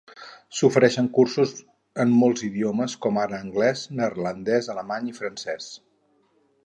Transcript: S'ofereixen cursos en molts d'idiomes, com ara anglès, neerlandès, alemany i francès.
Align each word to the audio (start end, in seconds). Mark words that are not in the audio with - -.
S'ofereixen 0.59 1.09
cursos 1.17 1.51
en 2.05 2.15
molts 2.21 2.43
d'idiomes, 2.45 2.95
com 3.07 3.19
ara 3.25 3.43
anglès, 3.45 3.85
neerlandès, 4.01 4.71
alemany 4.77 5.13
i 5.13 5.15
francès. 5.21 5.69